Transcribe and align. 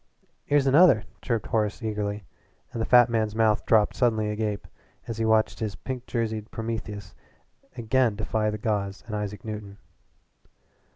"Here's 0.45 0.65
another," 0.65 1.03
chirped 1.21 1.45
Horace 1.45 1.83
eagerly, 1.83 2.23
and 2.73 2.81
the 2.81 2.87
fat 2.87 3.07
man's 3.07 3.35
mouth 3.35 3.67
dropped 3.67 3.95
suddenly 3.95 4.31
agape 4.31 4.67
as 5.07 5.19
he 5.19 5.25
watched 5.25 5.59
this 5.59 5.75
pink 5.75 6.07
jerseyed 6.07 6.49
Prometheus 6.49 7.13
again 7.77 8.15
defy 8.15 8.49
the 8.49 8.57
gods 8.57 9.03
and 9.05 9.15
Isaac 9.15 9.45
Newton. 9.45 9.77